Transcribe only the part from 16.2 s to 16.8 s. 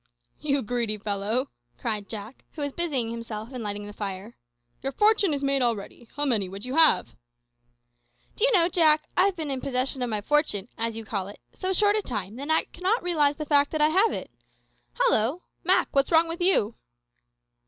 with you?"